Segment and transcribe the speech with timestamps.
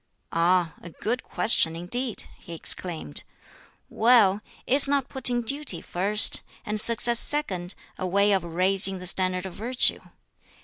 [0.31, 0.73] "Ah!
[0.81, 3.23] a good question indeed!" he exclaimed.
[3.87, 9.45] "Well, is not putting duty first, and success second, a way of raising the standard
[9.45, 9.99] of virtue?